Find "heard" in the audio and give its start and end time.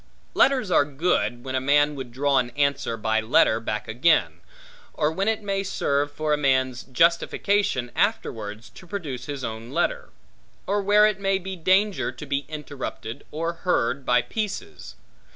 13.53-14.03